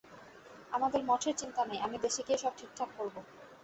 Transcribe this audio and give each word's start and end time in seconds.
আমাদের 0.71 1.01
মঠের 1.05 1.35
চিন্তা 1.37 1.61
নাই, 1.65 1.79
আমি 1.81 1.97
দেশে 1.97 2.21
গিয়ে 2.27 2.41
সব 2.43 2.53
ঠিকঠাক 2.59 2.89
করব। 2.97 3.15